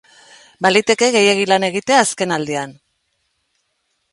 Baliteke 0.65 1.09
gehiegi 1.15 1.45
lan 1.53 1.67
egitea 1.67 1.99
azkenaldian. 2.05 2.73